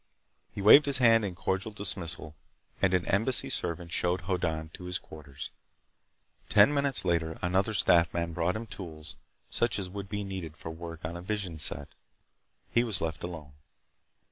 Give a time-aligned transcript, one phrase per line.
[0.51, 2.33] He waved his hand in cordial dismissal
[2.81, 5.51] and an Embassy servant showed Hoddan to his quarters.
[6.49, 9.15] Ten minutes later another staff man brought him tools
[9.51, 11.89] such as would be needed for work on a vision set.
[12.71, 13.53] He was left alone.